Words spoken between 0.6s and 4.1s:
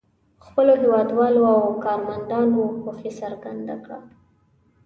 هېوادوالو او کارمندانو خوښي څرګنده کړه.